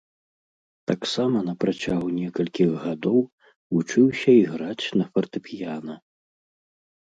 Таксама 0.91 1.37
на 1.49 1.53
працягу 1.63 2.07
некалькіх 2.21 2.71
гадоў 2.87 3.19
вучыўся 3.75 4.29
іграць 4.41 4.85
на 5.01 5.05
фартэпіяна. 5.13 5.93